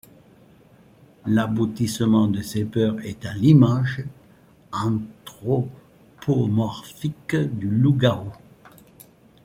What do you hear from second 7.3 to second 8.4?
du loup-garou.